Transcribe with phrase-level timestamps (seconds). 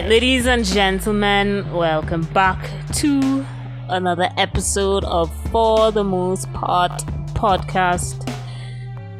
[0.00, 3.44] Right, ladies and gentlemen, welcome back to
[3.90, 6.90] another episode of For the Most Part
[7.34, 8.26] podcast.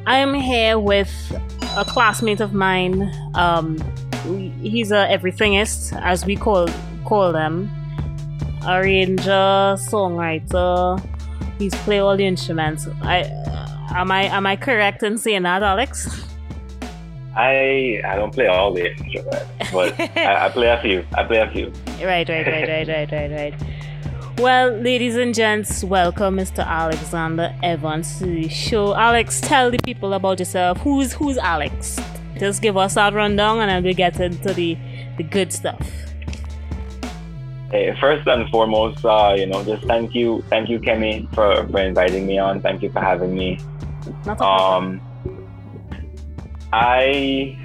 [0.06, 1.12] I am here with
[1.76, 3.12] a classmate of mine.
[3.34, 3.76] Um,
[4.62, 6.66] he's a everythingist, as we call
[7.04, 7.70] call them.
[8.66, 10.98] Arranger, songwriter.
[11.58, 12.88] He's play all the instruments.
[13.02, 13.24] I
[13.94, 16.24] am I am I correct in saying that, Alex?
[17.36, 21.04] I I don't play all the instruments, but I, I, play a few.
[21.14, 21.72] I play a few.
[22.02, 23.54] Right, right, right, right, right, right, right.
[24.38, 26.66] Well, ladies and gents, welcome Mr.
[26.66, 28.94] Alexander Evans to the show.
[28.94, 30.78] Alex, tell the people about yourself.
[30.78, 32.00] Who's who's Alex?
[32.38, 34.78] Just give us that rundown, and then we get into the
[35.18, 35.86] the good stuff.
[37.70, 41.78] Hey, first and foremost, uh, you know, just thank you, thank you, Kemi, for, for
[41.78, 42.60] inviting me on.
[42.60, 43.60] Thank you for having me.
[44.26, 45.00] Not um,
[46.72, 47.56] I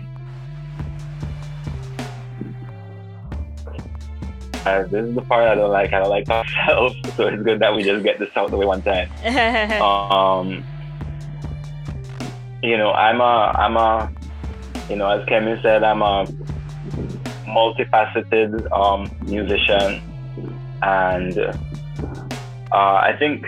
[4.66, 5.94] uh, this is the part I don't like.
[5.94, 8.66] I don't like myself, so it's good that we just get this out the way
[8.66, 9.12] one time.
[9.82, 10.64] um,
[12.64, 14.12] you know, I'm a, I'm a,
[14.90, 16.26] you know, as Kemi said, I'm a
[17.46, 20.02] multifaceted um, musician,
[20.82, 21.54] and uh,
[22.74, 23.46] I think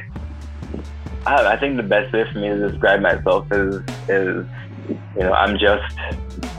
[1.25, 4.45] I, I, think the best way for me to describe myself is is
[4.89, 5.95] you know I'm just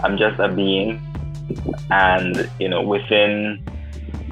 [0.03, 1.01] I'm just a being,
[1.91, 3.65] and you know within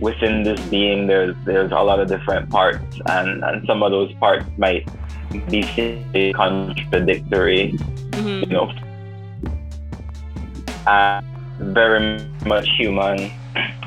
[0.00, 4.12] within this being there's there's a lot of different parts, and and some of those
[4.14, 4.88] parts might
[5.50, 7.72] be contradictory,
[8.12, 8.44] mm-hmm.
[8.44, 8.72] you know.
[10.86, 11.20] Uh,
[11.58, 13.30] very much human,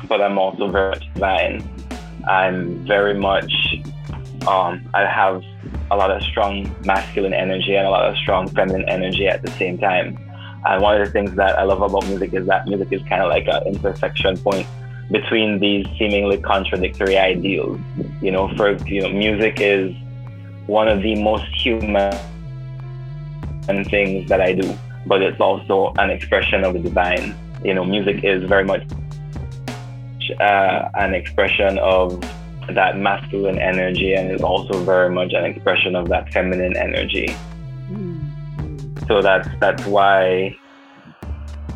[0.08, 1.68] but I'm also very much divine.
[2.28, 3.52] I'm very much,
[4.46, 5.42] um, I have
[5.90, 9.50] a lot of strong masculine energy and a lot of strong feminine energy at the
[9.52, 10.18] same time.
[10.66, 13.22] And one of the things that I love about music is that music is kind
[13.22, 14.66] of like an intersection point
[15.10, 17.80] between these seemingly contradictory ideals.
[18.20, 19.94] You know, for you know, music is
[20.66, 22.12] one of the most human
[23.88, 24.76] things that I do,
[25.06, 28.82] but it's also an expression of the divine you know, music is very much
[30.40, 32.22] uh, an expression of
[32.74, 37.34] that masculine energy and is also very much an expression of that feminine energy.
[37.90, 39.08] Mm.
[39.08, 40.56] So that's that's why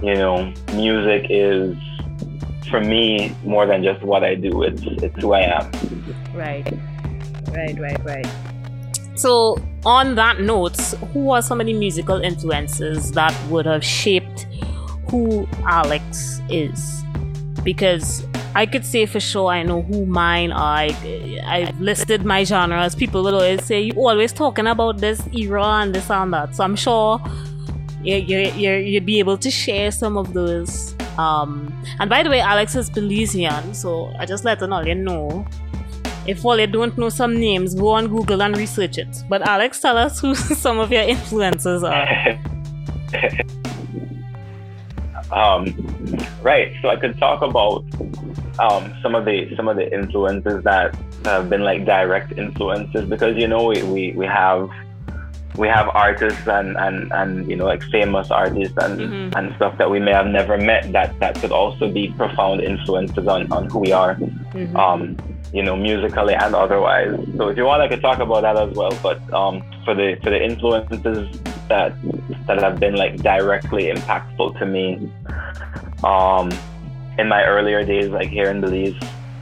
[0.03, 1.77] you know music is
[2.71, 4.62] for me more than just what I do.
[4.62, 5.71] It's it's who I am.
[6.34, 6.65] Right,
[7.53, 8.27] right, right, right.
[9.17, 10.81] So on that note,
[11.12, 14.47] who are some of the musical influences that would have shaped
[15.09, 17.05] who Alex is
[17.62, 20.76] because I could say for sure I know who mine are.
[20.76, 22.94] I, I've listed my genres.
[22.94, 26.54] People will always say, You always talking about this era and this and that.
[26.54, 27.20] So I'm sure
[28.03, 30.94] you, you, you, you'd be able to share some of those.
[31.19, 35.47] Um, and by the way, Alex is Belizean, so I just let all you know.
[36.26, 39.22] If all you don't know some names, go on Google and research it.
[39.28, 42.38] But Alex, tell us who some of your influences are.
[45.32, 45.75] Um,
[46.43, 46.72] right.
[46.81, 47.84] So I could talk about
[48.59, 53.37] um, some of the some of the influences that have been like direct influences because
[53.37, 54.70] you know we, we, we have
[55.56, 59.38] we have artists and, and, and you know like famous artists and, mm-hmm.
[59.38, 63.26] and stuff that we may have never met that that could also be profound influences
[63.26, 64.76] on, on who we are mm-hmm.
[64.76, 65.16] um,
[65.53, 68.75] you know musically and otherwise so if you want I could talk about that as
[68.75, 71.94] well but um, for the for the influences that
[72.47, 75.10] that have been like directly impactful to me
[76.03, 76.50] um,
[77.19, 78.94] in my earlier days like here in Belize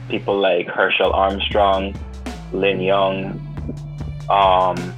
[0.09, 1.95] people like Herschel Armstrong
[2.51, 3.39] Lynn Young
[4.29, 4.93] um,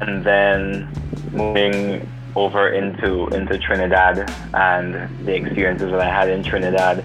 [0.00, 0.88] and then
[1.32, 4.94] moving over into into Trinidad and
[5.26, 7.04] the experiences that I had in Trinidad.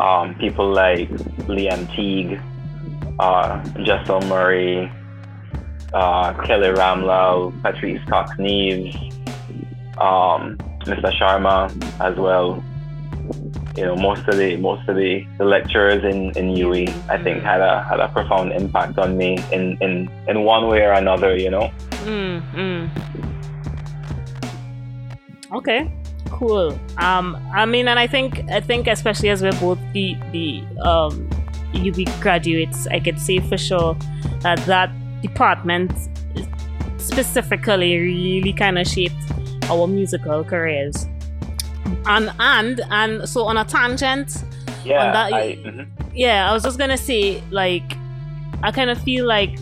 [0.00, 1.08] Um, people like
[1.48, 2.40] Liam Teague,
[3.18, 4.90] uh, Jessel Murray,
[5.92, 8.94] uh, Kelly Ramlal, Patrice Cox Neves,
[9.98, 11.12] um, Mr.
[11.18, 11.70] Sharma
[12.00, 12.62] as well
[13.76, 17.42] you know most of the most of the, the lecturers in in UWI I think
[17.42, 21.36] had a had a profound impact on me in in in one way or another
[21.36, 21.70] you know
[22.04, 22.90] mm, mm.
[25.54, 25.90] okay
[26.28, 30.62] cool um I mean and I think I think especially as we're both the the
[30.82, 31.28] um
[31.72, 33.96] UWI graduates I could say for sure
[34.40, 34.90] that that
[35.22, 35.92] department
[36.98, 39.16] specifically really kind of shaped
[39.64, 41.06] our musical careers
[42.06, 44.44] and and and so on a tangent
[44.84, 45.90] yeah that, I, mm-hmm.
[46.14, 47.96] yeah i was just gonna say like
[48.62, 49.58] i kind of feel like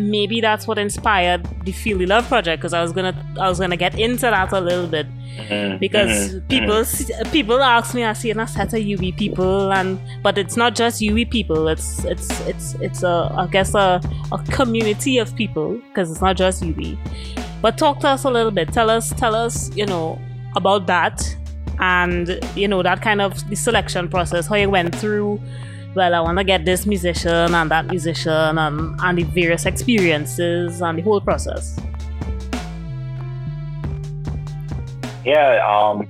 [0.00, 3.60] maybe that's what inspired the Feel the Love project because I was gonna I was
[3.60, 5.06] gonna get into that a little bit
[5.36, 5.78] mm-hmm.
[5.78, 6.46] because mm-hmm.
[6.48, 7.30] people mm-hmm.
[7.30, 11.00] people ask me I see a set of UWI people and but it's not just
[11.00, 14.00] UWI people it's it's it's it's a I guess a,
[14.32, 16.98] a community of people because it's not just UWI
[17.64, 20.20] but talk to us a little bit tell us tell us you know
[20.54, 21.24] about that
[21.80, 25.40] and you know that kind of the selection process how you went through
[25.94, 30.82] well, I want to get this musician and that musician and, and the various experiences
[30.82, 31.78] and the whole process.
[35.24, 35.62] Yeah.
[35.64, 36.08] Um.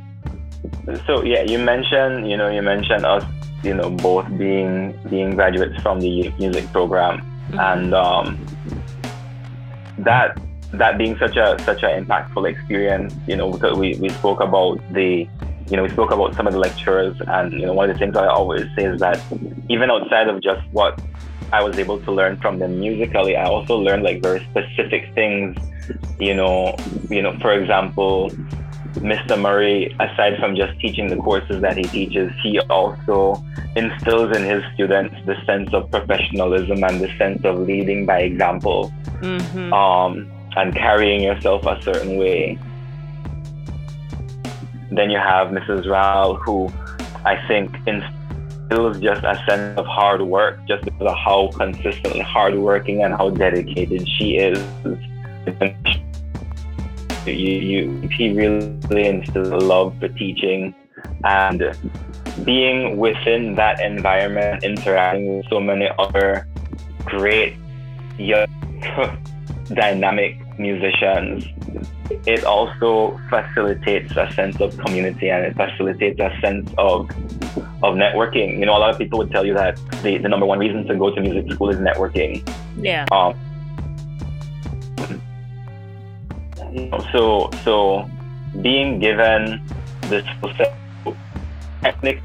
[1.06, 3.24] So yeah, you mentioned you know you mentioned us
[3.62, 7.58] you know both being being graduates from the music program mm-hmm.
[7.58, 8.46] and um
[9.98, 10.36] that
[10.79, 14.79] that being such a such an impactful experience you know because we, we spoke about
[14.93, 15.29] the
[15.71, 17.99] you know, we spoke about some of the lecturers, and you know, one of the
[17.99, 19.21] things I always say is that
[19.69, 21.00] even outside of just what
[21.53, 25.56] I was able to learn from them musically, I also learned like very specific things.
[26.19, 26.76] You know,
[27.09, 28.31] you know, for example,
[28.97, 29.41] Mr.
[29.41, 33.43] Murray, aside from just teaching the courses that he teaches, he also
[33.75, 38.93] instills in his students the sense of professionalism and the sense of leading by example,
[39.21, 39.73] mm-hmm.
[39.73, 42.58] um, and carrying yourself a certain way.
[44.90, 45.90] Then you have Mrs.
[45.90, 46.70] Rao, who
[47.24, 53.02] I think instills just a sense of hard work just because of how consistently hardworking
[53.02, 54.62] and how dedicated she is.
[57.26, 60.74] You, you, he really instills a love for teaching
[61.24, 61.74] and
[62.44, 66.46] being within that environment, interacting with so many other
[67.06, 67.56] great
[68.18, 68.46] young
[69.74, 71.44] dynamic musicians
[72.26, 77.10] it also facilitates a sense of community and it facilitates a sense of
[77.82, 78.58] of networking.
[78.58, 80.86] You know, a lot of people would tell you that the, the number one reason
[80.86, 82.46] to go to music school is networking.
[82.78, 83.06] Yeah.
[83.10, 83.34] Um,
[87.12, 88.08] so so
[88.62, 89.64] being given
[90.02, 90.24] this
[91.82, 92.20] technique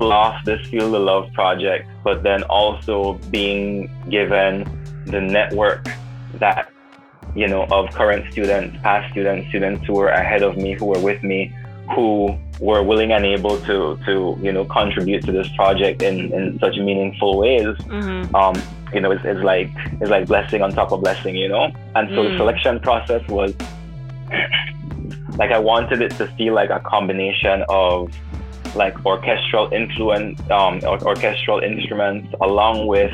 [0.00, 4.64] off this Feel the Love project, but then also being given
[5.06, 5.86] the network
[6.40, 6.70] that
[7.36, 10.98] you know, of current students, past students, students who were ahead of me, who were
[10.98, 11.54] with me,
[11.94, 16.58] who were willing and able to, to you know, contribute to this project in, in
[16.58, 17.66] such meaningful ways.
[17.66, 18.34] Mm-hmm.
[18.34, 18.60] Um,
[18.94, 21.70] you know, it's, it's like it's like blessing on top of blessing, you know.
[21.94, 22.30] And so mm.
[22.30, 23.54] the selection process was
[25.36, 28.14] like I wanted it to feel like a combination of
[28.74, 33.12] like orchestral influence, um, or, orchestral instruments, along with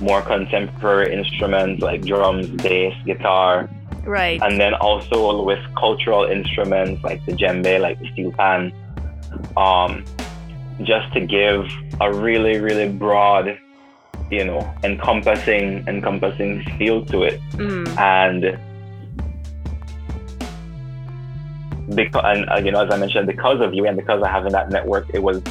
[0.00, 3.68] more contemporary instruments like drums, bass, guitar.
[4.04, 4.40] Right.
[4.42, 8.72] And then also with cultural instruments like the djembe, like the steel pan.
[9.56, 10.04] Um,
[10.82, 11.70] just to give
[12.00, 13.58] a really, really broad,
[14.30, 17.40] you know, encompassing, encompassing feel to it.
[17.52, 17.98] Mm.
[17.98, 18.58] And
[21.94, 24.52] because, and uh, you know, as I mentioned, because of you and because of having
[24.52, 25.42] that network, it was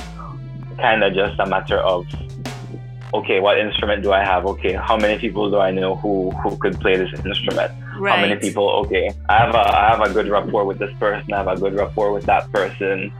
[0.79, 2.05] kind of just a matter of
[3.13, 4.45] okay, what instrument do I have?
[4.45, 7.71] Okay, how many people do I know who who could play this instrument?
[7.97, 8.15] Right.
[8.15, 8.69] How many people?
[8.85, 11.31] Okay, I have a I have a good rapport with this person.
[11.33, 13.13] I have a good rapport with that person.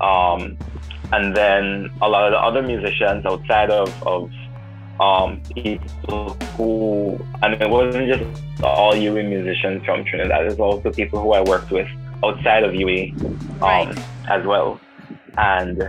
[0.00, 0.56] Um,
[1.12, 4.30] and then a lot of the other musicians outside of of
[5.00, 10.46] um, people who I mean, it wasn't just all UWI musicians from Trinidad.
[10.46, 11.88] There's also people who I worked with
[12.24, 13.98] outside of UWI um, right.
[14.28, 14.80] as well,
[15.36, 15.80] and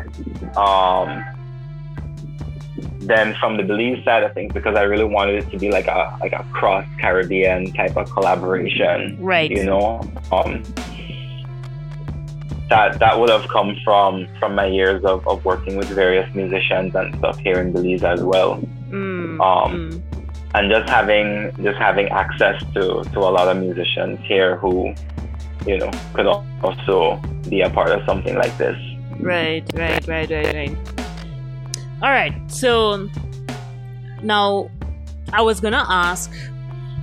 [0.56, 1.24] um,
[3.00, 5.88] then from the Belize side of things, because I really wanted it to be like
[5.88, 9.50] a like a cross Caribbean type of collaboration, right?
[9.50, 10.64] You know, um,
[12.70, 16.96] that that would have come from from my years of, of working with various musicians
[16.96, 18.62] and stuff here in Belize as well.
[18.90, 20.02] Mm, um, mm.
[20.56, 24.94] and just having just having access to to a lot of musicians here who,
[25.66, 28.78] you know, could also be a part of something like this.
[29.20, 30.78] Right, right, right, right, right.
[32.02, 32.34] All right.
[32.50, 33.10] So
[34.24, 34.70] now
[35.34, 36.32] I was to ask,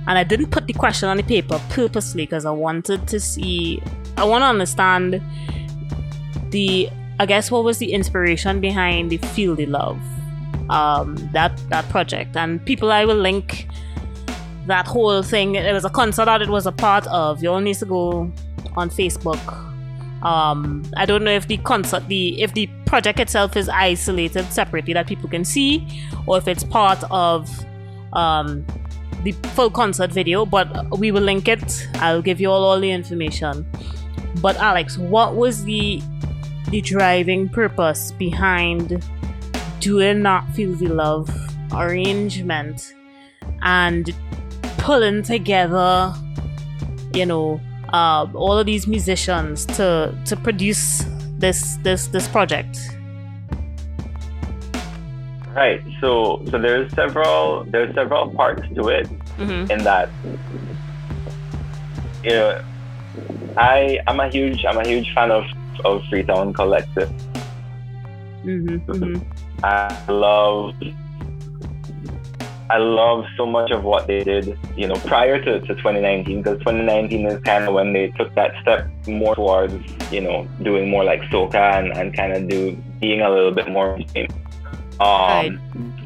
[0.07, 3.81] and I didn't put the question on the paper purposely because I wanted to see,
[4.17, 5.21] I want to understand
[6.49, 6.89] the,
[7.19, 9.99] I guess, what was the inspiration behind the Feel the Love,
[10.69, 12.35] um, that, that project.
[12.35, 13.67] And people, I will link
[14.65, 15.55] that whole thing.
[15.55, 17.43] It was a concert that it was a part of.
[17.43, 18.31] You all need to go
[18.75, 19.66] on Facebook
[20.23, 24.93] um, I don't know if the concert, the if the project itself is isolated separately
[24.93, 25.87] that people can see,
[26.25, 27.49] or if it's part of
[28.13, 28.65] um,
[29.23, 30.45] the full concert video.
[30.45, 31.87] But we will link it.
[31.95, 33.65] I'll give you all all the information.
[34.41, 36.01] But Alex, what was the
[36.69, 39.03] the driving purpose behind
[39.79, 41.29] doing not feel the love
[41.73, 42.93] arrangement
[43.61, 44.13] and
[44.77, 46.13] pulling together,
[47.13, 47.61] you know,
[47.93, 51.05] uh, all of these musicians to to produce
[51.39, 52.77] this this this project?
[55.55, 55.81] Right.
[56.01, 59.69] So so there's several there's several parts to it Mm-hmm.
[59.69, 60.09] in that
[62.23, 62.59] you know
[63.55, 65.45] I I'm a huge I'm a huge fan of
[65.85, 67.09] of Freetown Collective.
[68.43, 68.91] Mm-hmm.
[68.91, 69.63] Mm-hmm.
[69.63, 70.73] I love
[72.69, 76.59] I love so much of what they did, you know, prior to, to 2019, because
[76.59, 79.73] 2019 is kind of when they took that step more towards,
[80.11, 83.69] you know, doing more like soca and, and kind of do being a little bit
[83.69, 84.27] more mainstream.
[84.99, 85.51] Um, Right.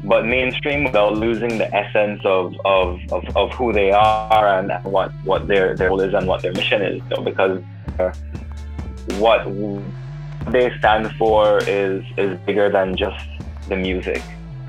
[0.04, 5.12] But mainstream without losing the essence of, of, of, of who they are and what,
[5.24, 7.62] what their, their role is and what their mission is, you know, because
[7.98, 8.12] uh,
[9.18, 9.44] what
[10.52, 13.24] they stand for is, is bigger than just
[13.68, 14.22] the music.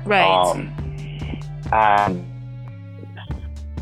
[0.04, 0.24] Right.
[0.24, 0.83] Um,
[1.72, 2.24] and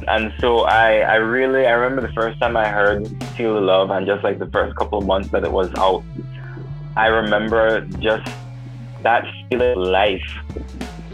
[0.08, 3.90] and so I I really I remember the first time I heard Feel the Love
[3.90, 6.02] and just like the first couple of months that it was out,
[6.96, 8.30] I remember just
[9.02, 10.30] that feeling of life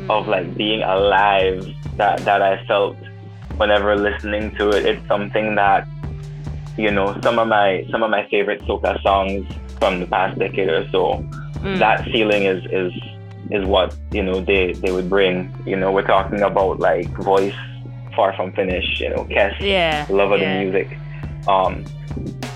[0.09, 2.97] of like being alive that that I felt
[3.57, 4.87] whenever listening to it.
[4.87, 5.87] It's something that
[6.77, 9.47] you know some of my some of my favorite soca songs
[9.79, 11.25] from the past decade or so.
[11.59, 11.79] Mm.
[11.79, 12.93] That feeling is is
[13.51, 15.53] is what you know they they would bring.
[15.67, 17.55] You know, we're talking about like voice
[18.15, 19.01] far from finish.
[19.01, 20.07] You know, Kes, yeah.
[20.11, 20.59] love of yeah.
[20.59, 20.99] the music.
[21.49, 21.85] Um,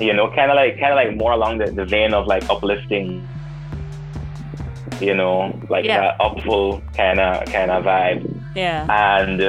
[0.00, 2.48] you know, kind of like kind of like more along the, the vein of like
[2.50, 3.26] uplifting.
[5.00, 6.00] You know, like Yeah.
[6.00, 8.86] that upful kind of kind of vibe Yeah.
[8.88, 9.40] and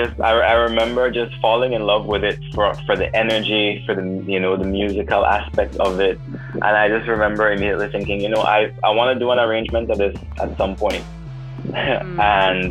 [0.00, 3.94] just I, I remember just falling in love with it for for the energy for
[3.94, 6.18] the you know the musical aspect of it.
[6.54, 9.90] And I just remember immediately thinking you know I I want to do an arrangement
[9.90, 11.04] of this at some point.
[12.18, 12.70] And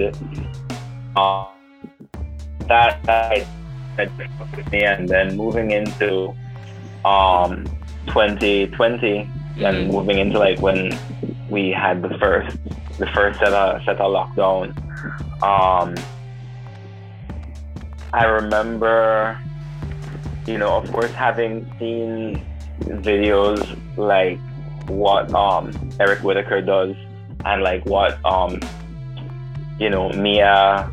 [1.15, 1.45] uh,
[2.67, 3.47] that that
[3.97, 6.33] that stuck with me and then moving into
[7.05, 7.65] um
[8.07, 9.29] 2020
[9.65, 9.91] and Mhm.
[9.91, 10.97] moving into like when
[11.49, 12.57] we had the first
[12.97, 14.73] the first set of set of lockdown.
[15.43, 15.93] Um
[18.13, 19.39] I remember
[20.47, 22.45] you know of course having seen
[22.81, 23.61] videos
[23.97, 24.39] like
[24.87, 26.95] what um Eric Whitacre does
[27.45, 28.59] and like what um
[29.79, 30.91] you know Mia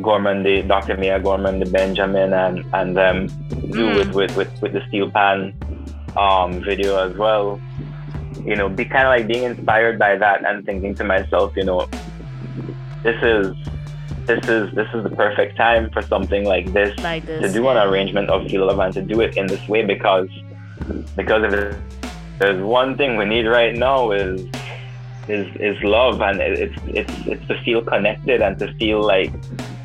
[0.00, 0.96] Gormandy Dr.
[0.96, 3.28] Mia Gormandy Benjamin and and them
[3.70, 3.94] do Mm.
[3.96, 5.54] with, with, with, with the steel pan
[6.16, 7.60] um, video as well.
[8.44, 11.64] You know, be kind of like being inspired by that and thinking to myself, you
[11.64, 11.86] know,
[13.02, 13.54] this is
[14.26, 17.42] this is this is the perfect time for something like this Like this.
[17.42, 20.28] to do an arrangement of Feel and to do it in this way because
[21.16, 21.76] because if it-
[22.38, 24.40] there's one thing we need right now is
[25.28, 29.30] is is love and it's it's it's to feel connected and to feel like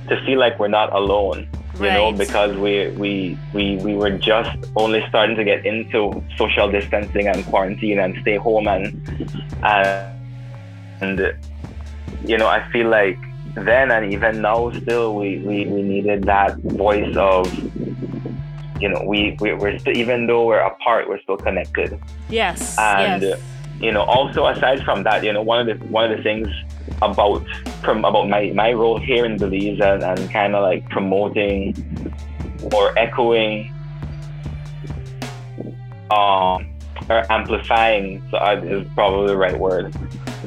[0.08, 1.48] to feel like we're not alone
[1.82, 6.72] you know because we, we we we were just only starting to get into social
[6.72, 8.86] distancing and quarantine and stay home and
[9.64, 10.08] and,
[11.02, 11.34] and
[12.26, 13.20] you know i feel like
[13.56, 17.52] then and even now still we we, we needed that voice of
[18.82, 21.98] you know we, we we're still even though we're apart we're still connected
[22.30, 22.78] Yes.
[22.78, 23.42] and yes.
[23.80, 26.48] you know also aside from that you know one of the one of the things
[27.02, 27.46] about
[27.84, 32.14] from about my my role here in Belize and, and kind of like promoting
[32.74, 33.72] or echoing
[36.12, 36.70] um
[37.10, 39.94] or amplifying so I, is probably the right word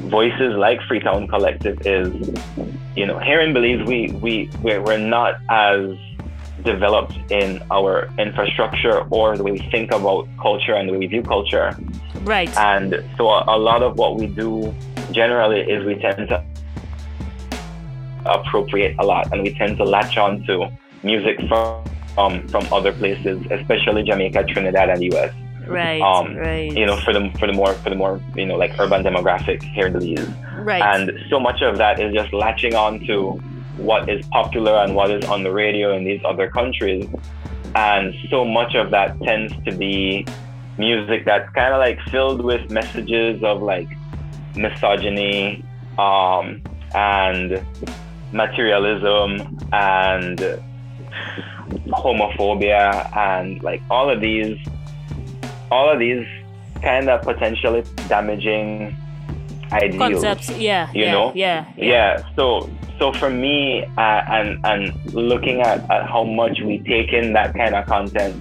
[0.09, 2.13] voices like Freetown Collective is
[2.95, 5.97] you know here in Belize we we we're, we're not as
[6.63, 11.07] developed in our infrastructure or the way we think about culture and the way we
[11.07, 11.77] view culture
[12.23, 12.55] right.
[12.57, 14.73] and so a, a lot of what we do
[15.11, 16.43] generally is we tend to
[18.25, 20.69] appropriate a lot and we tend to latch on to
[21.03, 21.83] music from
[22.17, 25.33] um, from other places, especially Jamaica, Trinidad, and the US.
[25.69, 26.01] Right.
[26.01, 26.71] um, right.
[26.71, 29.63] You know, for the for the more for the more you know like urban demographic
[29.63, 30.27] here in Belize.
[30.59, 30.81] Right.
[30.81, 33.31] And so much of that is just latching on to
[33.77, 37.07] what is popular and what is on the radio in these other countries.
[37.75, 40.25] And so much of that tends to be
[40.77, 43.89] music that's kind of like filled with messages of like
[44.55, 45.63] misogyny
[45.97, 46.61] um,
[46.95, 47.63] and
[48.31, 50.39] materialism and
[51.87, 54.57] homophobia and like all of these
[55.71, 56.25] all of these
[56.81, 58.95] kind of potentially damaging
[59.71, 60.49] ideals Concepts.
[60.57, 60.91] Yeah.
[60.93, 61.31] you yeah, know?
[61.35, 61.71] Yeah.
[61.77, 67.13] yeah so so for me uh, and and looking at, at how much we take
[67.13, 68.35] in that kind of content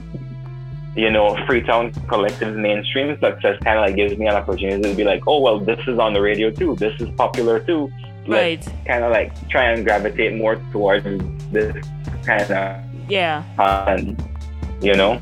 [0.96, 5.04] you know freetown collective's mainstream success kind of like gives me an opportunity to be
[5.04, 7.92] like oh well this is on the radio too this is popular too
[8.26, 8.66] right.
[8.86, 11.04] kind of like try and gravitate more towards
[11.52, 11.76] this
[12.24, 13.42] kind of yeah,
[13.88, 14.22] and
[14.80, 15.20] you know,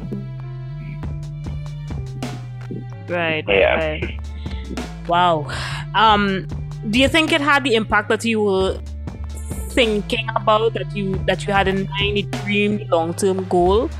[3.08, 3.74] right, Yeah.
[3.76, 4.20] right.
[5.08, 5.46] Wow.
[5.94, 6.46] Um,
[6.90, 8.78] do you think it had the impact that you were
[9.70, 13.90] thinking about that you that you had in mind, a dream, long term goal?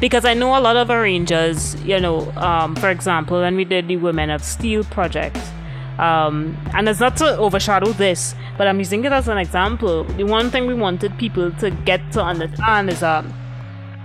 [0.00, 3.88] Because I know a lot of arrangers, you know, um, for example, when we did
[3.88, 5.38] the Women of Steel project,
[5.98, 10.02] um, and it's not to overshadow this, but I'm using it as an example.
[10.04, 13.24] The one thing we wanted people to get to understand is that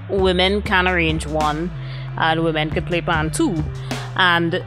[0.09, 1.71] women can arrange one,
[2.19, 3.63] and women could play band two,
[4.15, 4.63] and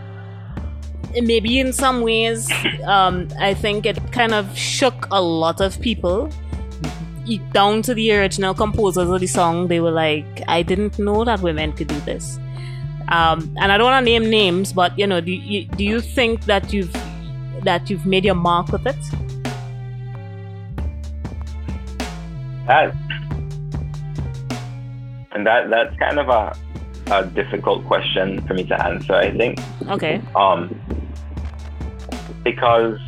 [1.20, 2.50] maybe in some ways,
[2.86, 6.30] um, I think it kind of shook a lot of people.
[7.52, 11.40] Down to the original composers of the song, they were like, "I didn't know that
[11.40, 12.38] women could do this."
[13.08, 16.00] Um, and I don't want to name names, but you know, do you, do you
[16.00, 16.92] think that you've
[17.62, 18.96] that you've made your mark with it?
[22.66, 22.94] that
[25.32, 26.56] and that that's kind of a
[27.10, 29.14] a difficult question for me to answer.
[29.14, 30.20] I think Okay.
[30.34, 30.74] um,
[32.42, 32.98] because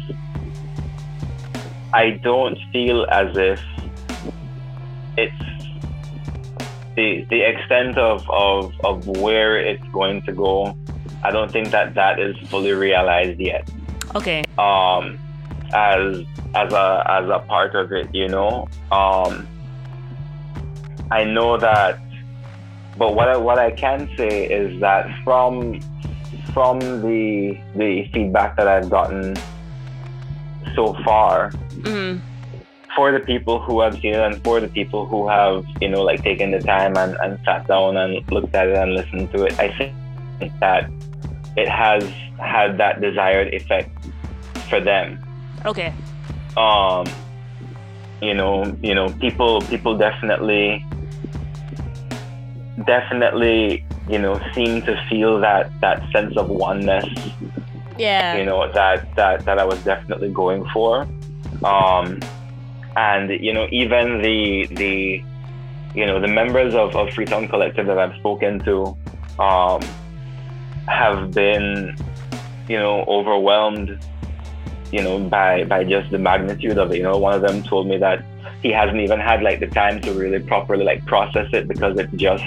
[1.93, 3.61] I don't feel as if
[5.17, 5.33] it's
[6.97, 10.77] the the extent of, of, of where it's going to go.
[11.23, 13.69] I don't think that that is fully realized yet.
[14.15, 14.45] Okay.
[14.59, 15.19] Um,
[15.73, 16.25] as
[16.55, 18.69] as a as a part of it, you know.
[18.93, 19.47] Um,
[21.11, 21.99] I know that,
[22.97, 25.81] but what I, what I can say is that from
[26.53, 29.37] from the the feedback that I've gotten
[30.75, 31.51] so far,
[31.83, 32.21] Mm,
[32.97, 36.03] for the people who have seen it and for the people who have, you know,
[36.03, 39.45] like taken the time and, and sat down and looked at it and listened to
[39.45, 39.93] it, I think
[40.61, 40.89] that
[41.57, 42.05] it has
[42.41, 43.91] had that desired effect
[44.69, 45.19] for them.
[45.67, 45.93] okay.
[46.57, 47.07] Um,
[48.23, 50.85] you know, you know, people people definitely
[52.87, 57.07] definitely, you know, seem to feel that that sense of oneness
[57.97, 58.37] Yeah.
[58.37, 61.07] you know that that that I was definitely going for.
[61.65, 62.21] Um,
[62.97, 65.23] and you know even the the
[65.95, 68.97] you know the members of, of Freetown Collective that I've spoken to
[69.39, 69.81] um,
[70.89, 71.97] have been
[72.69, 73.99] you know overwhelmed
[74.95, 76.99] you know by by just the magnitude of it.
[76.99, 78.25] You know one of them told me that
[78.63, 82.09] he hasn't even had like the time to really properly like process it because it
[82.17, 82.45] just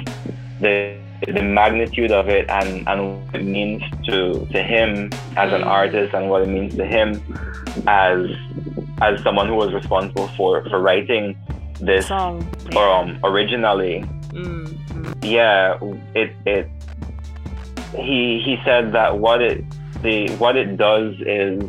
[0.62, 0.96] the
[1.28, 6.14] the magnitude of it and, and what it means to to him as an artist
[6.14, 7.10] and what it means to him
[7.88, 8.20] as
[9.02, 11.36] as someone who was responsible for for writing
[11.82, 12.48] this Song.
[12.78, 14.06] um originally
[14.38, 15.14] Mm, mm.
[15.24, 15.80] yeah
[16.14, 16.70] it it
[17.96, 19.64] he he said that what it
[20.04, 21.64] the what it does is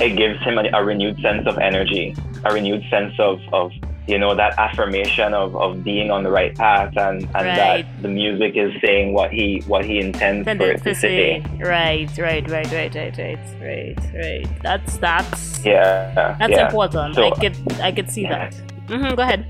[0.00, 3.70] it gives him a, a renewed sense of energy a renewed sense of of
[4.06, 7.86] you know that affirmation of, of being on the right path and and Right.
[7.86, 11.40] that the music is saying what he what he intends for it to say.
[11.58, 14.62] Right, right, right, right, right, right, right, right.
[14.62, 16.66] That's that's yeah that's yeah.
[16.66, 17.14] important.
[17.14, 18.52] So- I could I could see that.
[18.88, 19.46] hmm go ahead.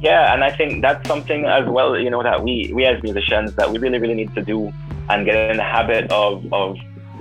[0.00, 3.54] Yeah, and I think that's something as well, you know, that we we as musicians
[3.54, 4.72] that we really really need to do
[5.08, 6.76] and get in the habit of of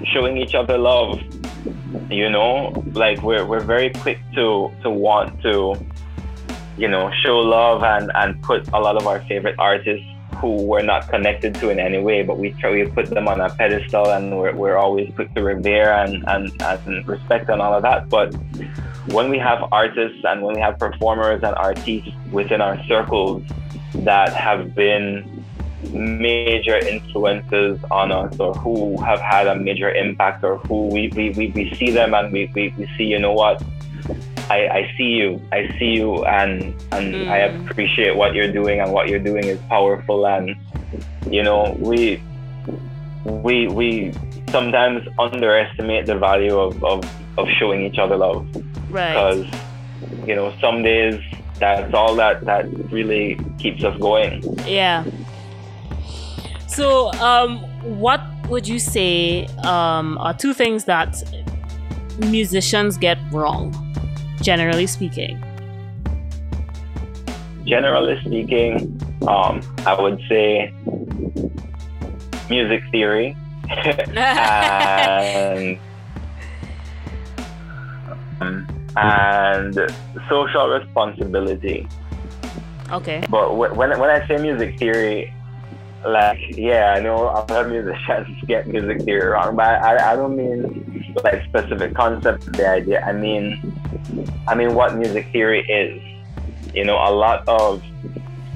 [0.05, 1.21] showing each other love.
[2.09, 5.75] You know, like we're we're very quick to to want to,
[6.77, 10.05] you know, show love and and put a lot of our favorite artists
[10.37, 13.39] who we're not connected to in any way, but we try we put them on
[13.39, 17.73] a pedestal and we're we're always quick to revere and and, and respect and all
[17.73, 18.09] of that.
[18.09, 18.33] But
[19.07, 23.43] when we have artists and when we have performers and artists within our circles
[23.95, 25.42] that have been
[25.91, 31.31] major influences on us or who have had a major impact or who we, we,
[31.31, 33.61] we, we see them and we, we, we see, you know what,
[34.49, 37.27] I, I see you, I see you and, and Mm.
[37.29, 40.55] I appreciate what you're doing and what you're doing is powerful and,
[41.29, 42.21] you know, we,
[43.25, 44.13] we, we
[44.49, 47.03] sometimes underestimate the value of, of,
[47.37, 48.45] of showing each other love
[48.91, 49.13] Right.
[49.13, 49.45] because
[50.27, 51.19] you know some days
[51.57, 55.03] that's all that that really keeps us going Yeah.
[56.73, 57.59] So, um,
[57.99, 61.15] what would you say um, are two things that
[62.19, 63.73] musicians get wrong,
[64.41, 65.41] generally speaking?
[67.65, 70.73] generally speaking um, i would say
[72.49, 73.35] music theory
[74.17, 75.79] and
[78.95, 79.75] and
[80.29, 81.87] social responsibility
[82.91, 83.23] okay.
[83.29, 85.33] but when, when i say music theory
[86.05, 90.15] like yeah i know a lot of musicians get music theory wrong but i, I
[90.15, 93.01] don't mean like specific concept, the idea.
[93.01, 93.73] I mean,
[94.47, 96.01] I mean what music theory is.
[96.73, 97.83] You know, a lot of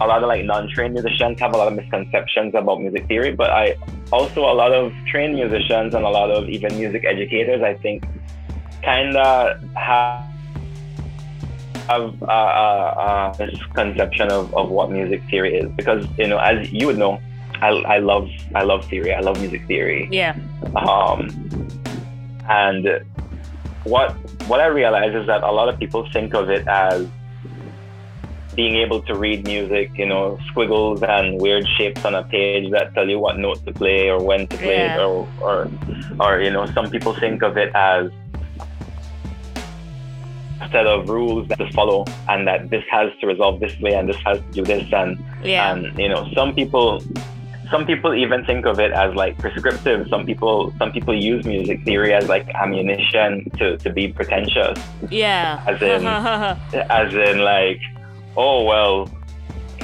[0.02, 3.52] a lot of like non-trained musicians have a lot of misconceptions about music theory, but
[3.52, 3.76] I
[4.12, 8.06] also a lot of trained musicians and a lot of even music educators, I think,
[8.84, 10.26] kind of have
[11.90, 16.88] have a, a, misconception of, of what music theory is because you know as you
[16.88, 17.20] would know
[17.62, 19.14] I, I love I love theory.
[19.14, 20.08] I love music theory.
[20.12, 20.36] Yeah.
[20.76, 21.30] Um
[22.50, 23.04] and
[23.84, 24.12] what
[24.48, 27.08] what I realize is that a lot of people think of it as
[28.56, 32.92] being able to read music, you know, squiggles and weird shapes on a page that
[32.96, 34.96] tell you what note to play or when to play Yeah.
[34.96, 35.70] it, or, or,
[36.20, 38.10] or, you know, some people think of it as
[40.60, 43.94] a set of rules that to follow and that this has to resolve this way
[43.94, 45.72] and this has to do this and, yeah.
[45.76, 47.04] and, you know, some people,
[47.72, 50.08] some people even think of it as like prescriptive.
[50.10, 54.78] Some people, some people use music theory as like ammunition to, to be pretentious
[55.10, 56.06] yeah as in-
[56.92, 57.80] as in like,
[58.36, 59.10] oh well,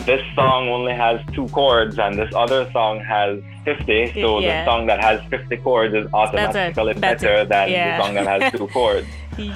[0.06, 4.66] this song only has two chords and this other song has 50, so Yeah.
[4.66, 7.00] the song that has 50 chords is automatically better.
[7.00, 7.98] better, than Yeah.
[7.98, 9.08] the song that has two chords.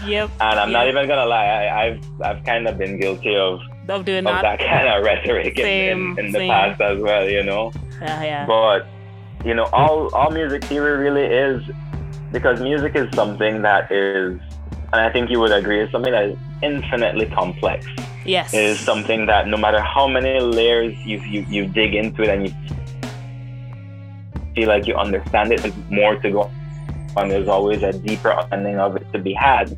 [0.05, 3.59] yep And I'm not even gonna lie, I, I've I've kind of been guilty of,
[3.89, 6.49] of doing of that, that kind of rhetoric in, in, in the same.
[6.49, 7.71] past as well, you know.
[8.01, 8.87] Yeah yeah But
[9.45, 11.61] you know, all all music theory really is
[12.31, 14.39] because music is something that is,
[14.91, 17.85] and I think you would agree, is something that is infinitely complex.
[18.25, 22.23] yes It is something that no matter how many layers you you, you dig into
[22.23, 22.53] it and you
[24.55, 26.51] feel like you understand it, there's more to go
[27.15, 27.29] on.
[27.29, 29.77] There's always a deeper understanding of it to be had.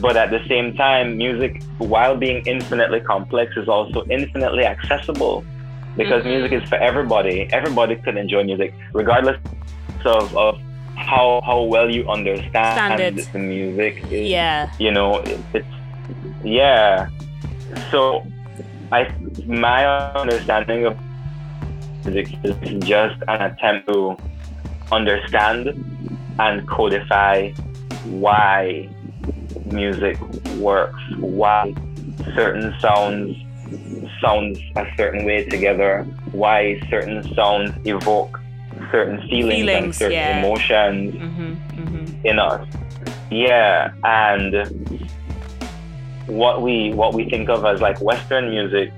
[0.00, 5.44] But at the same time, music, while being infinitely complex, is also infinitely accessible
[5.96, 6.32] because Mhm.
[6.34, 7.48] music is for everybody.
[7.52, 9.36] Everybody can enjoy music, regardless
[10.04, 10.58] of, of
[10.96, 14.04] how how well you understand Stand the music.
[14.10, 15.74] It- yeah you know, it, it's
[16.42, 17.06] yeah.
[17.90, 18.22] So,
[18.92, 19.08] I
[19.46, 20.96] my understanding of
[22.04, 24.16] music is just an attempt to
[24.92, 25.72] understand
[26.38, 27.50] and codify
[28.04, 28.88] why
[29.64, 30.18] music
[30.58, 31.72] works, why
[32.34, 33.36] certain sounds
[34.24, 38.40] sounds a certain way together, why certain sounds evoke
[38.90, 40.38] certain feelings, and certain yeah.
[40.38, 42.26] emotions mm-hmm, mm-hmm.
[42.26, 42.66] in us.
[43.30, 45.10] Yeah, and
[46.26, 48.92] what we what we think of as like Western music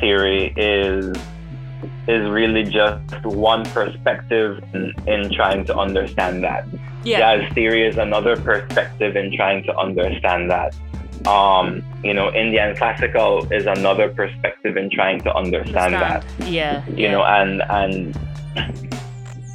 [0.00, 1.14] theory is
[2.08, 6.66] is really just one perspective in, in trying to understand that.
[7.04, 10.74] yeah Jazz theory is another perspective in trying to understand that.
[11.26, 17.04] Um, you know, Indian classical is another perspective in trying to understand that yeah you
[17.04, 17.12] yeah.
[17.12, 18.18] know and and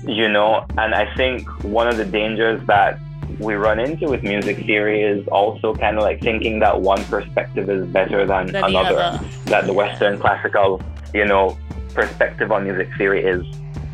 [0.07, 2.99] you know and i think one of the dangers that
[3.39, 7.69] we run into with music theory is also kind of like thinking that one perspective
[7.69, 9.25] is better than, Than another other.
[9.45, 10.81] that the western classical
[11.13, 11.57] you know
[11.93, 13.45] perspective on music theory is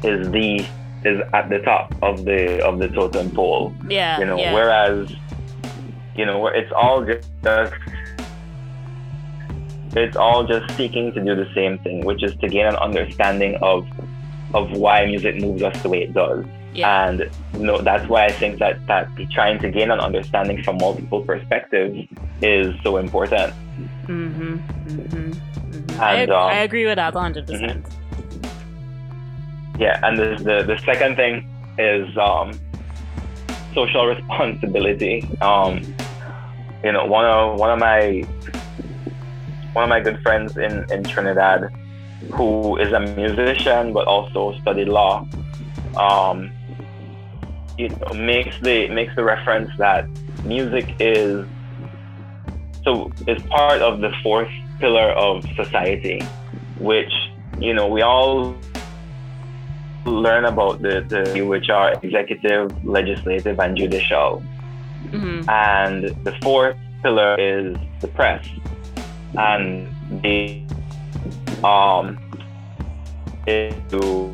[0.03, 0.65] is the
[1.03, 4.53] is at the top of the of the totem pole yeah you know yeah.
[4.53, 5.13] whereas
[6.15, 7.27] you know it's all just
[9.95, 13.55] it's all just seeking to do the same thing which is to gain an understanding
[13.61, 13.85] of
[14.53, 16.45] of why music moves us the way it does.
[16.73, 17.07] Yeah.
[17.07, 20.77] And you know that's why i think that that trying to gain an understanding from
[20.77, 22.07] multiple perspectives
[22.41, 23.53] is so important.
[24.07, 26.01] Mm-hmm, mm-hmm, mm-hmm.
[26.01, 27.85] And, I, um, I agree with that 100 percent.
[29.77, 31.47] yeah and the the, the second thing
[31.77, 32.59] is um
[33.75, 35.29] social responsibility.
[35.41, 35.81] Um
[36.83, 38.21] you know one of one of my
[39.73, 41.69] one of my good friends in in trinidad
[42.33, 45.27] who is a musician but also studied law
[45.97, 46.51] um
[47.77, 50.07] you know makes the makes the reference that
[50.43, 51.45] music is
[52.83, 56.21] so is part of the fourth pillar of society
[56.79, 57.11] which
[57.59, 58.55] you know we all
[60.05, 64.43] learn about the, the which are executive, legislative, and judicial.
[65.11, 65.49] Mm-hmm.
[65.49, 68.45] And the fourth pillar is the press,
[69.37, 69.87] and
[70.21, 70.63] the
[71.63, 72.17] um
[73.47, 74.33] is to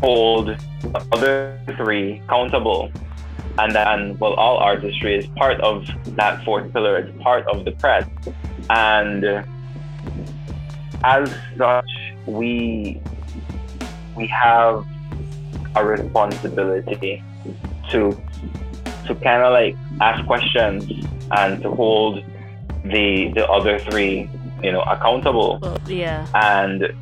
[0.00, 2.90] hold the other three accountable.
[3.58, 6.98] And then, well, all artistry is part of that fourth pillar.
[6.98, 8.06] It's part of the press,
[8.68, 9.24] and
[11.04, 11.88] as such,
[12.26, 13.00] we
[14.16, 14.84] we have
[15.74, 17.22] a responsibility
[17.90, 18.18] to
[19.06, 20.84] to kind of like ask questions
[21.32, 22.22] and to hold
[22.84, 24.28] the the other three
[24.62, 26.92] you know accountable well, yeah and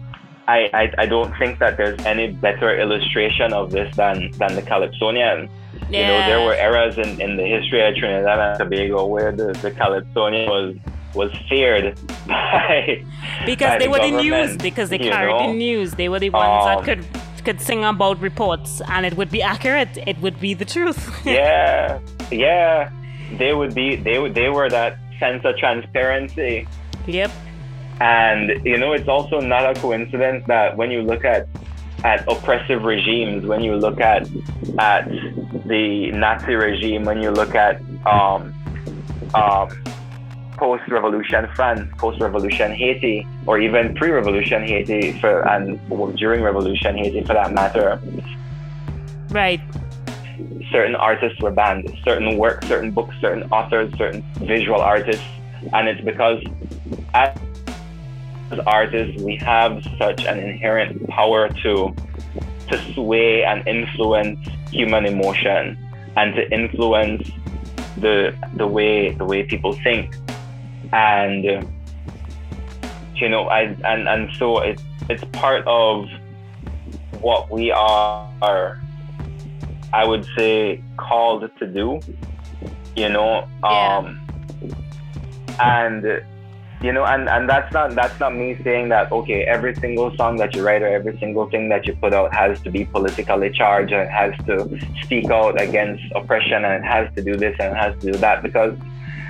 [0.46, 4.62] I, I I don't think that there's any better illustration of this than than the
[4.62, 5.48] Calypsonian
[5.90, 6.00] Yeah.
[6.00, 9.52] You know, there were eras in, in the history of Trinidad and Tobago where the,
[9.64, 10.76] the Calypsonian was
[11.14, 13.02] was feared by
[13.46, 15.48] because by they the were the news because they carried know?
[15.48, 15.92] the news.
[15.92, 17.02] They were the ones Um, that could
[17.44, 19.96] could sing about reports and it would be accurate.
[20.06, 21.20] It would be the truth.
[21.24, 22.90] yeah, yeah.
[23.38, 23.96] They would be.
[23.96, 24.34] They would.
[24.34, 26.66] They were that sense of transparency.
[27.06, 27.30] yep.
[28.00, 31.48] And you know, it's also not a coincidence that when you look at
[32.04, 34.28] at oppressive regimes, when you look at
[34.78, 35.08] at
[35.66, 38.52] the Nazi regime, when you look at um,
[39.34, 39.68] um,
[40.56, 45.78] post-revolution France, post-revolution Haiti, or even pre-revolution Haiti, for and
[46.16, 48.00] during revolution Haiti, for that matter,
[49.30, 49.60] Right.
[50.70, 55.26] certain artists were banned, certain works, certain books, certain authors, certain visual artists,
[55.72, 56.42] and it's because
[57.14, 57.34] as
[58.66, 61.94] artists we have such an inherent power to
[62.68, 64.38] to sway and influence
[64.70, 65.76] human emotion
[66.16, 67.22] and to influence
[67.98, 70.14] the the way the way people think
[70.92, 71.44] and
[73.16, 76.08] you know I and and so it's it's part of
[77.20, 78.80] what we are
[79.92, 82.00] I would say called to do,
[82.96, 83.96] you know, Yeah.
[83.98, 84.20] um,
[85.60, 86.02] and
[86.82, 90.36] you know, and and that's not that's not me saying that okay, every single song
[90.38, 93.50] that you write or every single thing that you put out has to be politically
[93.50, 94.56] charged and has to
[95.04, 98.18] speak out against oppression and it has to do this and it has to do
[98.18, 98.76] that because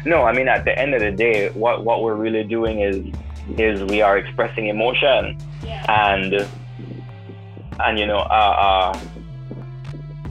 [0.04, 2.96] no, I mean at the end of the day, what what we're really doing is
[3.58, 5.36] is we are expressing emotion
[5.88, 6.46] and
[7.80, 9.00] and you know uh, uh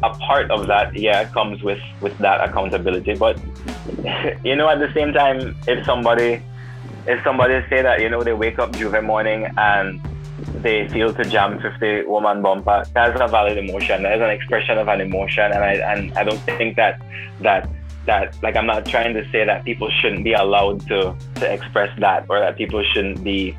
[0.03, 3.15] a part of that, yeah, comes with with that accountability.
[3.15, 3.39] But
[4.43, 6.43] you know, at the same time, if somebody
[7.07, 10.01] if somebody say that you know they wake up J'ouvert morning and
[10.61, 14.03] they feel to jam 50 woman bumper, that's a valid emotion.
[14.03, 17.01] That is an expression of an emotion, and I and I don't think that
[17.41, 17.69] that
[18.05, 21.89] that like I'm not trying to say that people shouldn't be allowed to to express
[21.99, 23.55] that or that people shouldn't be,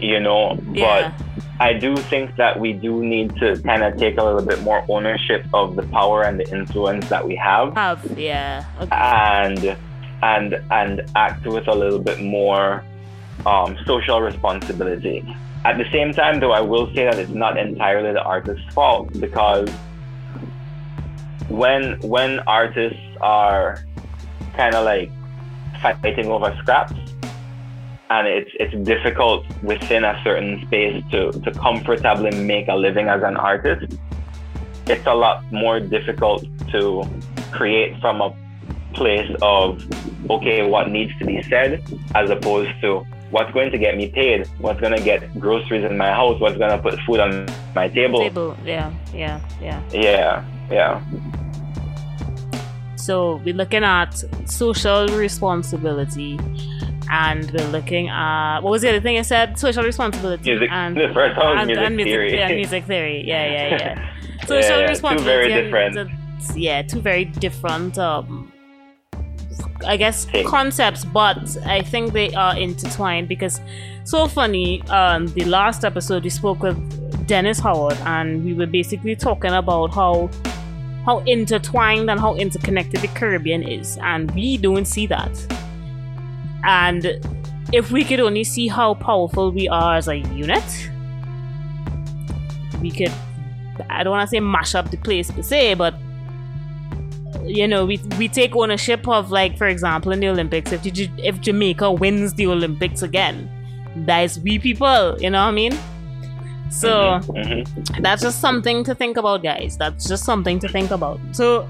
[0.00, 1.12] you know, Yeah.
[1.12, 1.24] but.
[1.60, 4.84] I do think that we do need to kind of take a little bit more
[4.88, 8.64] ownership of the power and the influence that we have Have yeah.
[8.80, 8.94] Okay.
[8.94, 9.76] and
[10.22, 12.84] and and act with a little bit more
[13.44, 15.24] um, social responsibility.
[15.64, 19.12] At the same time, though, I will say that it's not entirely the artist's fault
[19.18, 19.68] because
[21.48, 23.84] when when artists are
[24.56, 25.10] kind of like
[25.80, 26.94] fighting over scraps,
[28.10, 33.22] and it's it's difficult within a certain space to to comfortably make a living as
[33.22, 33.96] an artist.
[34.86, 37.04] It's a lot more difficult to
[37.52, 38.34] create from a
[38.94, 39.82] place of
[40.30, 41.82] okay, what needs to be said,
[42.14, 45.96] as opposed to what's going to get me paid, what's going to get groceries in
[45.96, 48.20] my house, what's going to put food on my table.
[48.20, 48.56] Table.
[48.64, 48.92] Yeah.
[49.12, 49.40] Yeah.
[49.60, 49.82] Yeah.
[49.92, 51.04] Yeah, yeah.
[53.08, 56.38] So we're looking at social responsibility,
[57.10, 59.58] and we're looking at what was the other thing I said?
[59.58, 60.68] Social responsibility Music.
[60.70, 62.36] and the first and, music and music theory.
[62.36, 63.24] Yeah, music theory.
[63.26, 63.78] Yeah, yeah, yeah.
[63.78, 65.48] Yeah, Social yeah, two responsibility.
[65.48, 65.94] very and different.
[66.52, 67.96] the- yeah, two very different.
[67.96, 68.52] Um,
[69.86, 73.58] I guess concepts, but I think they are intertwined because
[74.04, 74.82] so funny.
[74.90, 76.76] Um, the last episode we spoke with
[77.26, 80.28] Dennis Howard, and we were basically talking about how
[81.08, 85.32] how intertwined and how interconnected the Caribbean is, and we don't see that.
[86.64, 87.02] And
[87.72, 90.90] if we could only see how powerful we are as a unit,
[92.82, 93.10] we could.
[93.88, 95.94] I don't want to say mash up the place per se, but
[97.44, 101.40] you know, we we take ownership of like, for example, in the Olympics, if if
[101.40, 103.48] Jamaica wins the Olympics again,
[104.04, 105.16] that is we people.
[105.18, 105.72] You know what I mean?
[106.70, 108.02] So Mhm.
[108.02, 109.76] that's just something to think about, guys.
[109.78, 111.18] That's just something to think about.
[111.32, 111.66] So,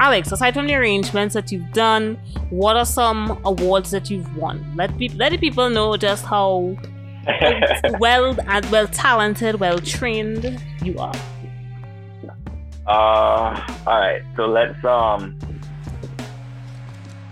[0.00, 2.16] Alex, aside from the arrangements that you've done,
[2.50, 4.64] what are some awards that you've won?
[4.76, 6.74] Let pe- let the people know just how
[8.00, 11.12] well and well talented, well trained you are.
[12.86, 14.22] Uh, all right.
[14.36, 15.38] So let's um.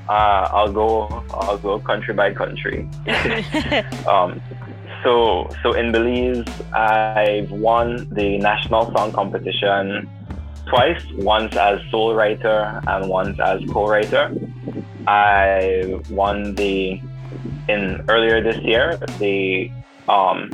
[0.09, 1.23] Uh, I'll go.
[1.35, 2.88] I'll go country by country.
[4.07, 4.40] um,
[5.02, 10.08] so so in Belize, I've won the national song competition
[10.66, 11.02] twice.
[11.16, 14.32] Once as sole writer and once as co-writer.
[15.06, 17.00] I won the
[17.68, 19.70] in earlier this year the
[20.08, 20.50] um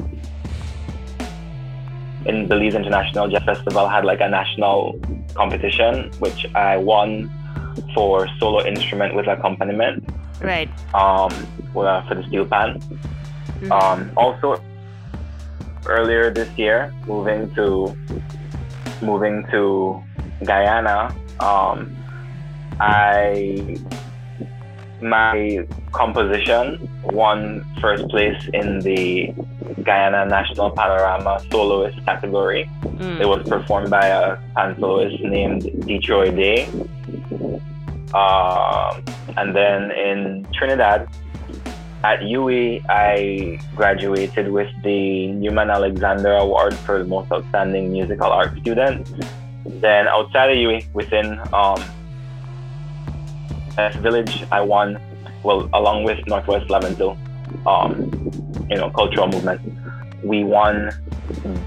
[2.27, 4.99] in Belize International Jazz Festival had like a national
[5.35, 7.31] competition, which I won
[7.95, 10.09] for solo instrument with accompaniment
[10.41, 10.69] right.
[10.95, 11.31] um,
[11.73, 12.81] for for the steel pan.
[13.65, 13.73] Mhm.
[13.73, 14.61] Um, also,
[15.87, 17.97] earlier this year, moving to
[19.03, 20.01] moving to
[20.45, 21.91] Guyana, Um,
[22.79, 23.77] I
[25.03, 29.35] my composition won first place in the
[29.83, 32.71] Guyana National Panorama soloist category.
[32.85, 33.21] Mm.
[33.21, 36.69] It was performed by a pan soloist named Detroit Day.
[38.15, 38.95] Uh,
[39.37, 41.09] and then in Trinidad,
[42.05, 48.57] at UWI, I graduated with the Newman Alexander Award for the most outstanding musical art
[48.59, 49.09] student.
[49.81, 51.83] Then outside of UWI, within um,
[54.03, 55.01] Village, I won,
[55.43, 57.17] well, along with Northwest Laventille,
[57.67, 57.91] um,
[58.69, 59.61] you know, cultural movement.
[60.23, 60.91] We won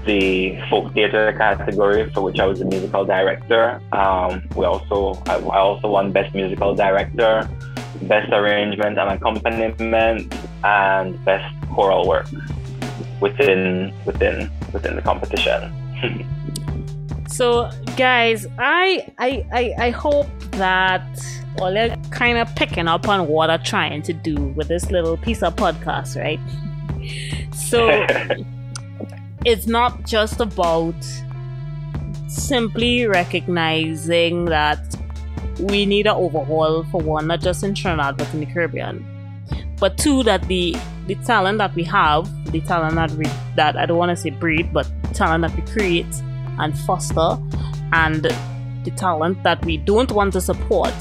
[0.06, 3.80] the folk theater category, for which I was the musical director.
[3.92, 7.48] Um, we also, I also won best musical director,
[8.02, 10.34] best arrangement and accompaniment,
[10.64, 12.26] and best choral work
[13.20, 15.72] within within within the competition.
[17.28, 21.06] so, guys, I I I, I hope that
[21.58, 25.16] well, they're kind of picking up on what I'm trying to do with this little
[25.16, 26.40] piece of podcast, right?
[27.54, 27.88] So
[29.44, 30.94] it's not just about
[32.28, 34.97] simply recognizing that
[35.58, 39.04] we need an overhaul for one, not just in Trinidad but in the Caribbean,
[39.78, 43.86] but two that the the talent that we have, the talent that we that I
[43.86, 46.06] don't want to say breed, but talent that we create
[46.58, 47.38] and foster,
[47.92, 48.24] and
[48.84, 50.94] the talent that we don't want to support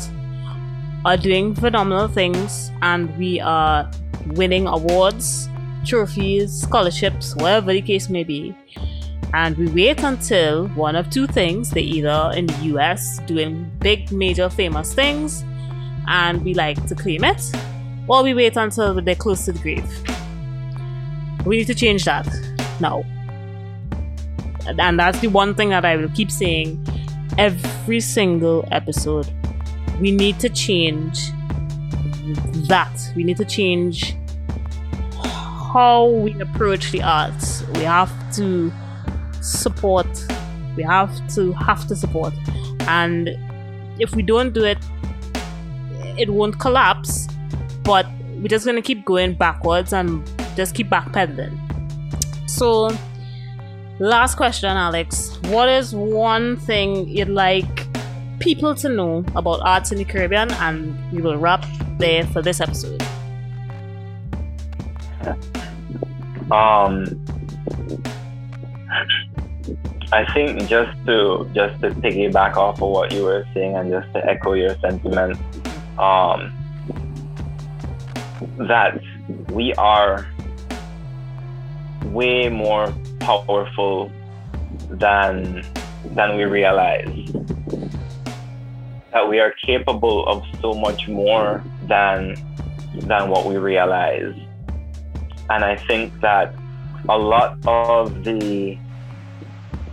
[1.06, 3.90] are doing phenomenal things and we are
[4.28, 5.48] winning awards,
[5.86, 8.56] trophies, scholarships, whatever the case may be.
[9.34, 14.12] And we wait until one of two things they're either in the US doing big,
[14.12, 15.44] major, famous things
[16.08, 17.42] and we like to claim it,
[18.08, 21.46] or we wait until they're close to the grave.
[21.46, 22.28] We need to change that
[22.80, 23.04] now.
[24.66, 26.86] And that's the one thing that I will keep saying
[27.38, 29.32] every single episode
[30.00, 31.20] we need to change
[32.68, 32.94] that.
[33.16, 34.16] We need to change
[35.74, 37.64] how we approach the arts.
[37.74, 38.72] We have to
[39.42, 40.08] support.
[40.76, 42.34] We have to have to support.
[42.82, 43.30] And
[44.00, 44.78] if we don't do it,
[46.18, 47.28] it won't collapse.
[47.84, 51.58] But we're just gonna keep going backwards and just keep backpedaling.
[52.50, 52.90] So,
[54.00, 55.40] last question, Alex.
[55.46, 57.88] What is one thing you'd like
[58.40, 61.66] people to know about arts in the Caribbean, and we will wrap
[61.98, 63.02] there for this episode.
[66.52, 67.04] Um,
[70.12, 74.12] I think just to just to piggyback off of what you were saying and just
[74.14, 75.38] to echo your sentiment,
[76.00, 76.54] um,
[78.68, 79.02] that
[79.50, 80.26] we are
[82.06, 84.10] way more powerful
[84.90, 85.66] than
[86.16, 87.28] than we realize
[89.12, 92.36] that we are capable of so much more than
[92.96, 94.36] than what we realize.
[95.50, 96.54] And I think that
[97.10, 98.78] a lot of the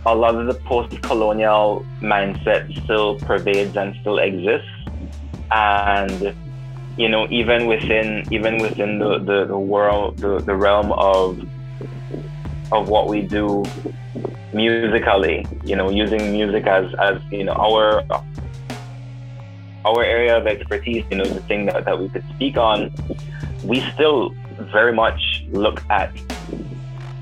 [0.05, 4.69] a lot of the post-colonial mindset still pervades and still exists.
[5.51, 6.35] And
[6.97, 11.39] you know, even within even within the, the, the world the, the realm of
[12.71, 13.63] of what we do
[14.53, 18.03] musically, you know, using music as as you know our
[19.85, 22.91] our area of expertise, you know, the thing that, that we could speak on,
[23.63, 24.33] we still
[24.71, 26.11] very much look at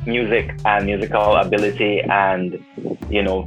[0.06, 2.64] music and musical ability and,
[3.10, 3.44] you know,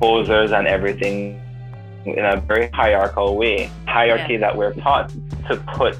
[0.00, 1.40] composers and everything
[2.04, 3.70] in a very hierarchical way.
[3.86, 4.40] Hierarchy yeah.
[4.40, 5.12] that we're taught
[5.48, 5.94] to put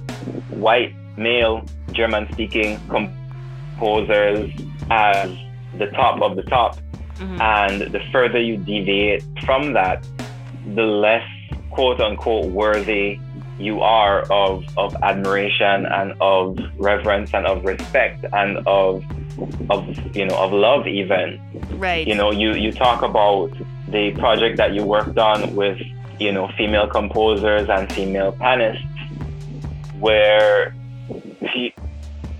[0.50, 4.50] white, male, German speaking composers
[4.90, 5.30] as
[5.78, 6.78] the top of the top.
[7.16, 7.40] Mm-hmm.
[7.40, 10.06] And the further you deviate from that,
[10.74, 11.28] the less
[11.70, 13.20] quote unquote worthy
[13.58, 19.04] you are of of admiration and of reverence and of respect and of
[19.70, 21.40] of you know of love even.
[21.78, 22.06] Right.
[22.06, 23.52] You know you you talk about
[23.88, 25.80] the project that you worked on with
[26.18, 28.84] you know female composers and female pianists
[29.98, 30.74] where
[31.54, 31.70] you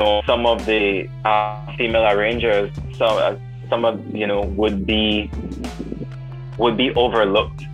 [0.01, 3.37] know, some of the uh, female arrangers some uh,
[3.69, 5.31] some of you know would be
[6.59, 7.65] would be overlooked.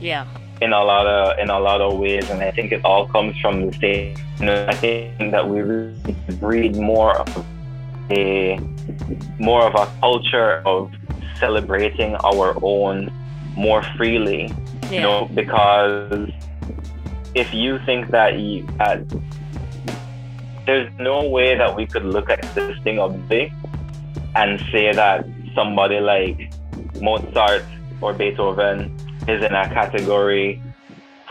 [0.00, 0.26] Yeah.
[0.60, 3.36] In a lot of in a lot of ways, and I think it all comes
[3.40, 4.18] from the state.
[4.38, 7.46] You know, I think that we really breed more of
[8.10, 8.58] a
[9.38, 10.92] more of a culture of
[11.38, 13.12] celebrating our own
[13.56, 14.52] more freely.
[14.84, 14.90] Yeah.
[14.90, 16.30] You know, because
[17.34, 18.98] if you think that you uh,
[20.66, 23.52] there's no way that we could look at this thing of big
[24.34, 26.52] and say that somebody like
[27.00, 27.64] Mozart
[28.00, 28.96] or Beethoven
[29.28, 30.62] is in a category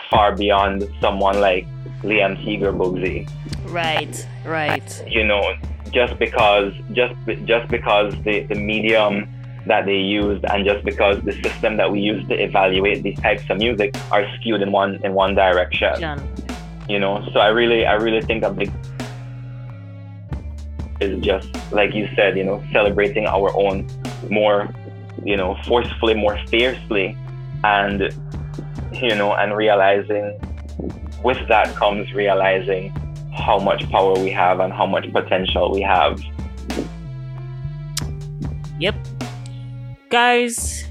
[0.09, 1.65] far beyond someone like
[2.03, 3.29] Liam Teague or Boogsie.
[3.65, 5.03] Right, right.
[5.07, 5.55] You know,
[5.91, 7.15] just because just
[7.45, 9.27] just because the, the medium
[9.65, 13.43] that they used and just because the system that we use to evaluate these types
[13.49, 15.99] of music are skewed in one in one direction.
[15.99, 16.19] John.
[16.89, 18.71] You know, so I really I really think a big
[20.99, 23.87] is just like you said, you know, celebrating our own
[24.29, 24.69] more,
[25.23, 27.17] you know, forcefully, more fiercely
[27.63, 28.13] and
[28.91, 30.39] you know, and realizing
[31.23, 32.89] with that comes realizing
[33.33, 36.21] how much power we have and how much potential we have.
[38.79, 38.95] Yep.
[40.09, 40.85] Guys,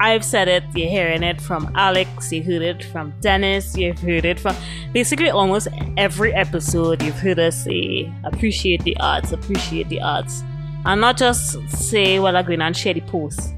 [0.00, 4.24] I've said it, you're hearing it from Alex, you heard it from Dennis, you've heard
[4.24, 4.56] it from
[4.92, 10.42] basically almost every episode you've heard us say appreciate the arts, appreciate the arts.
[10.84, 13.52] And not just say well I'm going and share the posts.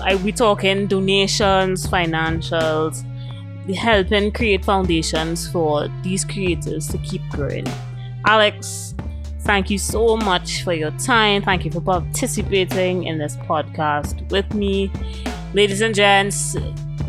[0.00, 3.04] I we talking donations, financials,
[3.74, 7.66] helping create foundations for these creators to keep growing.
[8.26, 8.94] Alex,
[9.40, 11.42] thank you so much for your time.
[11.42, 14.90] Thank you for participating in this podcast with me.
[15.54, 16.56] Ladies and gents,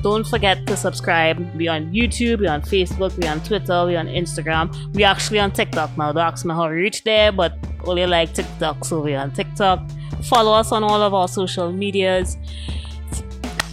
[0.02, 1.38] don't forget to subscribe.
[1.56, 4.74] We're on YouTube, we're on Facebook, we're on Twitter, we're on Instagram.
[4.94, 6.12] We're actually on TikTok now.
[6.12, 7.54] Don't ask me how to reach there, but
[7.86, 9.82] only like TikTok, so we're on TikTok.
[10.24, 12.38] Follow us on all of our social medias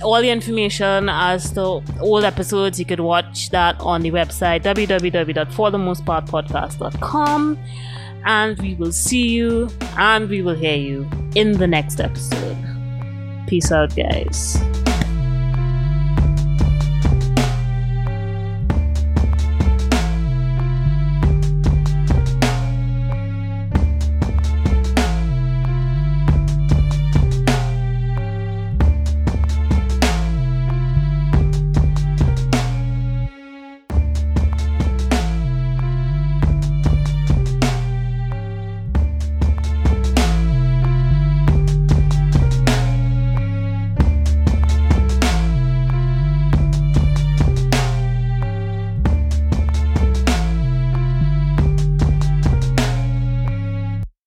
[0.02, 7.58] all the information as to all episodes, you could watch that on the website www.forthemostpartpodcast.com.
[8.24, 12.56] And we will see you and we will hear you in the next episode.
[13.46, 14.56] Peace out, guys.